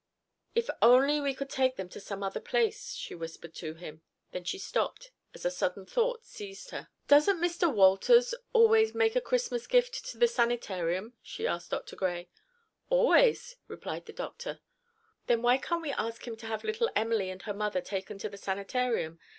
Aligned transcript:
"If 0.55 0.67
we 0.67 0.73
only 0.81 1.35
could 1.35 1.51
take 1.51 1.75
them 1.75 1.87
to 1.89 1.99
some 1.99 2.23
other 2.23 2.39
place," 2.39 2.95
she 2.95 3.13
whispered 3.13 3.53
to 3.53 3.75
him. 3.75 4.01
Then 4.31 4.43
she 4.43 4.57
stopped, 4.57 5.11
as 5.35 5.45
a 5.45 5.51
sudden 5.51 5.85
thought 5.85 6.25
seized 6.25 6.71
her. 6.71 6.87
"Doesn't 7.07 7.37
Mr. 7.39 7.71
Wolters 7.71 8.33
always 8.51 8.95
make 8.95 9.15
a 9.15 9.21
Christmas 9.21 9.67
gift 9.67 10.03
to 10.05 10.17
the 10.17 10.27
sanitarium?" 10.27 11.13
she 11.21 11.45
asked 11.45 11.69
Dr. 11.69 11.95
Gray. 11.95 12.29
"Always," 12.89 13.57
replied 13.67 14.07
the 14.07 14.13
doctor. 14.13 14.59
"Then 15.27 15.43
why 15.43 15.59
can't 15.59 15.83
we 15.83 15.91
ask 15.91 16.25
him 16.25 16.35
to 16.37 16.47
have 16.47 16.63
little 16.63 16.89
Emily 16.95 17.29
and 17.29 17.43
her 17.43 17.53
mother 17.53 17.79
taken 17.79 18.17
to 18.17 18.29
the 18.29 18.37
sanitarium? 18.39 19.19